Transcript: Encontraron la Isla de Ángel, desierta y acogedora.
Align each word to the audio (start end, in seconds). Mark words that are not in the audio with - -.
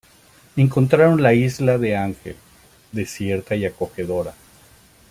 Encontraron 0.55 1.21
la 1.21 1.35
Isla 1.35 1.77
de 1.77 1.95
Ángel, 1.95 2.35
desierta 2.91 3.55
y 3.55 3.65
acogedora. 3.67 4.33